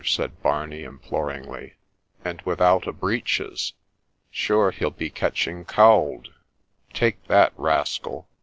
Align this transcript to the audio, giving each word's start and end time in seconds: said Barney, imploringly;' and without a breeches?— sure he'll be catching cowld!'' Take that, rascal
said 0.03 0.41
Barney, 0.41 0.81
imploringly;' 0.83 1.75
and 2.25 2.41
without 2.41 2.87
a 2.87 2.91
breeches?— 2.91 3.73
sure 4.31 4.71
he'll 4.71 4.89
be 4.89 5.11
catching 5.11 5.63
cowld!'' 5.63 6.29
Take 6.95 7.23
that, 7.25 7.53
rascal 7.55 8.27